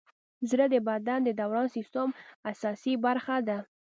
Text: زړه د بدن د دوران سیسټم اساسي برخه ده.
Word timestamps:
زړه 0.49 0.65
د 0.73 0.75
بدن 0.87 1.19
د 1.23 1.29
دوران 1.39 1.67
سیسټم 1.75 2.09
اساسي 2.51 2.93
برخه 3.05 3.37
ده. 3.47 3.57